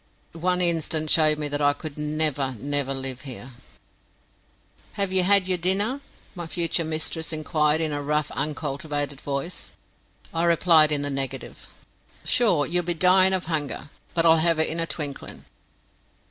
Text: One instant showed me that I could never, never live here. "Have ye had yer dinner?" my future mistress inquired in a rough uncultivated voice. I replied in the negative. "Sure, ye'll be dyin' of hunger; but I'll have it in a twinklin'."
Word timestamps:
One 0.31 0.61
instant 0.61 1.11
showed 1.11 1.37
me 1.37 1.47
that 1.49 1.61
I 1.61 1.73
could 1.73 1.95
never, 1.95 2.55
never 2.59 2.91
live 2.91 3.21
here. 3.21 3.51
"Have 4.93 5.13
ye 5.13 5.19
had 5.19 5.47
yer 5.47 5.57
dinner?" 5.57 6.01
my 6.33 6.47
future 6.47 6.83
mistress 6.83 7.31
inquired 7.31 7.81
in 7.81 7.91
a 7.91 8.01
rough 8.01 8.31
uncultivated 8.31 9.21
voice. 9.21 9.69
I 10.33 10.45
replied 10.45 10.91
in 10.91 11.03
the 11.03 11.11
negative. 11.11 11.69
"Sure, 12.25 12.65
ye'll 12.65 12.81
be 12.81 12.95
dyin' 12.95 13.31
of 13.33 13.45
hunger; 13.45 13.91
but 14.15 14.25
I'll 14.25 14.37
have 14.37 14.57
it 14.57 14.69
in 14.69 14.79
a 14.79 14.87
twinklin'." 14.87 15.45